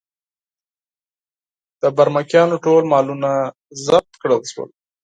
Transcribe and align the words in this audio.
د 1.81 1.83
برمکیانو 1.97 2.55
ټول 2.65 2.81
مالونه 2.91 3.29
ضبط 3.85 4.13
کړل 4.21 4.41
شول. 4.51 4.69